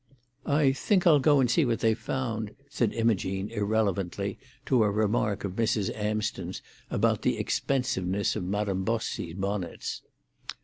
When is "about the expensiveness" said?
6.89-8.35